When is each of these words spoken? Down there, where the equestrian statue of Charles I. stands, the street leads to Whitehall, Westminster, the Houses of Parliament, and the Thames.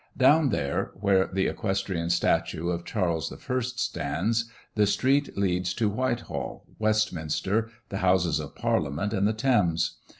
Down 0.17 0.49
there, 0.49 0.89
where 0.95 1.27
the 1.27 1.45
equestrian 1.45 2.09
statue 2.09 2.69
of 2.69 2.85
Charles 2.85 3.31
I. 3.31 3.61
stands, 3.61 4.45
the 4.73 4.87
street 4.87 5.37
leads 5.37 5.75
to 5.75 5.89
Whitehall, 5.89 6.65
Westminster, 6.79 7.69
the 7.89 7.99
Houses 7.99 8.39
of 8.39 8.55
Parliament, 8.55 9.13
and 9.13 9.27
the 9.27 9.33
Thames. 9.33 9.97